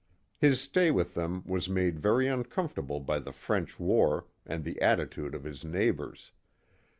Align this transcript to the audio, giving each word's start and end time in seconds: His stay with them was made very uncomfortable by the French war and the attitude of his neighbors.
His 0.39 0.59
stay 0.59 0.89
with 0.89 1.13
them 1.13 1.43
was 1.45 1.69
made 1.69 1.99
very 1.99 2.27
uncomfortable 2.27 2.99
by 2.99 3.19
the 3.19 3.31
French 3.31 3.79
war 3.79 4.25
and 4.47 4.63
the 4.63 4.81
attitude 4.81 5.35
of 5.35 5.43
his 5.43 5.63
neighbors. 5.63 6.31